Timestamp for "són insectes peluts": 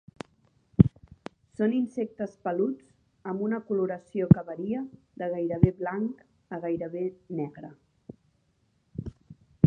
1.57-2.87